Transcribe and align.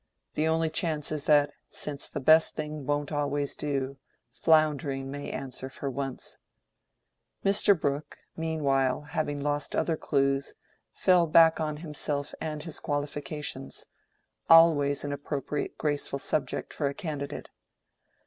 The 0.33 0.47
only 0.47 0.71
chance 0.71 1.11
is 1.11 1.25
that, 1.25 1.51
since 1.69 2.09
the 2.09 2.19
best 2.19 2.55
thing 2.55 2.87
won't 2.87 3.11
always 3.11 3.55
do, 3.55 3.97
floundering 4.31 5.11
may 5.11 5.29
answer 5.29 5.69
for 5.69 5.91
once." 5.91 6.39
Mr. 7.45 7.79
Brooke, 7.79 8.17
meanwhile, 8.35 9.01
having 9.01 9.39
lost 9.41 9.75
other 9.75 9.95
clews, 9.95 10.55
fell 10.91 11.27
back 11.27 11.59
on 11.59 11.77
himself 11.77 12.33
and 12.41 12.63
his 12.63 12.79
qualifications—always 12.79 15.03
an 15.03 15.13
appropriate 15.13 15.77
graceful 15.77 16.17
subject 16.17 16.73
for 16.73 16.87
a 16.87 16.95
candidate. 16.95 17.51